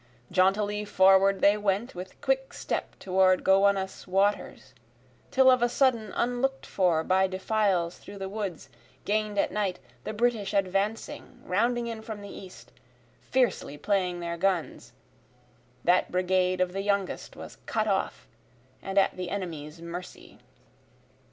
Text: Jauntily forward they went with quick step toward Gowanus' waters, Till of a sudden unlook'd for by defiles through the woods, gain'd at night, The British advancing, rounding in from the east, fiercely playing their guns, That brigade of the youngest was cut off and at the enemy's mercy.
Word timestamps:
Jauntily 0.31 0.83
forward 0.83 1.41
they 1.41 1.55
went 1.57 1.93
with 1.93 2.19
quick 2.21 2.53
step 2.53 2.95
toward 2.97 3.43
Gowanus' 3.43 4.07
waters, 4.07 4.73
Till 5.29 5.51
of 5.51 5.61
a 5.61 5.69
sudden 5.69 6.11
unlook'd 6.15 6.65
for 6.65 7.03
by 7.03 7.27
defiles 7.27 7.99
through 7.99 8.17
the 8.17 8.27
woods, 8.27 8.67
gain'd 9.05 9.37
at 9.37 9.51
night, 9.51 9.77
The 10.03 10.11
British 10.13 10.55
advancing, 10.55 11.43
rounding 11.45 11.85
in 11.85 12.01
from 12.01 12.21
the 12.23 12.35
east, 12.35 12.71
fiercely 13.19 13.77
playing 13.77 14.21
their 14.21 14.37
guns, 14.37 14.91
That 15.83 16.11
brigade 16.11 16.61
of 16.61 16.73
the 16.73 16.81
youngest 16.81 17.35
was 17.35 17.59
cut 17.67 17.87
off 17.87 18.27
and 18.81 18.97
at 18.97 19.15
the 19.15 19.29
enemy's 19.29 19.83
mercy. 19.83 20.39